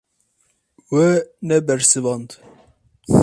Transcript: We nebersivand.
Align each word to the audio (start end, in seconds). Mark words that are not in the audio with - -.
We 0.91 1.05
nebersivand. 1.47 2.29